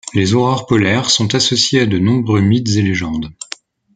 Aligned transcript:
Les 0.15 0.33
aurores 0.33 0.65
polaires 0.65 1.11
sont 1.11 1.35
associées 1.35 1.81
à 1.81 1.85
de 1.85 1.99
nombreux 1.99 2.41
mythes 2.41 2.69
et 2.75 2.81
légendes. 2.81 3.29